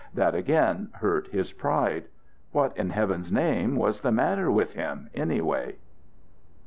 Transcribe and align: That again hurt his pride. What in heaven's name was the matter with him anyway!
That 0.15 0.33
again 0.33 0.89
hurt 0.93 1.27
his 1.27 1.51
pride. 1.53 2.05
What 2.53 2.75
in 2.75 2.89
heaven's 2.89 3.31
name 3.31 3.75
was 3.75 4.01
the 4.01 4.11
matter 4.11 4.49
with 4.49 4.73
him 4.73 5.11
anyway! 5.13 5.75